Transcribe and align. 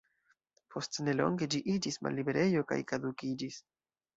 Post 0.75 0.97
nelonge 1.03 1.49
ĝi 1.55 1.61
iĝis 1.75 1.99
malliberejo 2.07 2.67
kaj 2.73 2.79
kadukiĝis. 2.93 3.63